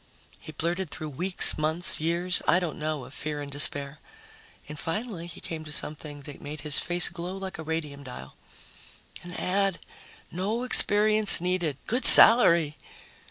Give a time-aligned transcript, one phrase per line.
[0.39, 3.99] He blurted through weeks, months, years I don't know of fear and despair.
[4.67, 8.33] And finally he came to something that made his face glow like a radium dial.
[9.21, 9.77] "An ad.
[10.31, 11.77] No experience needed.
[11.85, 12.77] Good salary."